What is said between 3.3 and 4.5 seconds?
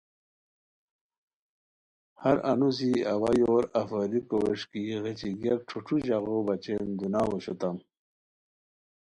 یور اف غیریکو